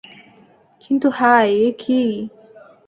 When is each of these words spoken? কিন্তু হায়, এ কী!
কিন্তু 0.81 1.07
হায়, 1.09 1.51
এ 1.59 1.67
কী! 1.79 2.01